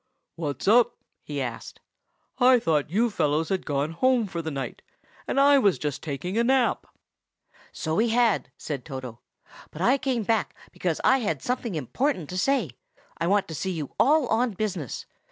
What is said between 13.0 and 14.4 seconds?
I want to see you all